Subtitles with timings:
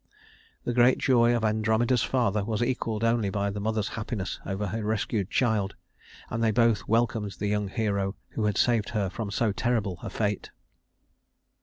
[0.63, 4.83] The great joy of Andromeda's father was equaled only by the mother's happiness over her
[4.83, 5.75] rescued child;
[6.31, 10.09] and they both welcomed the young hero who had saved her from so terrible a
[10.09, 10.49] fate.